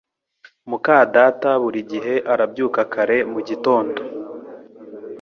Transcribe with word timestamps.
muka 0.69 0.95
data 1.15 1.49
buri 1.61 1.79
gihe 1.91 2.13
arabyuka 2.33 2.81
kare 2.93 3.17
mu 3.31 3.39
gitondo 3.47 3.99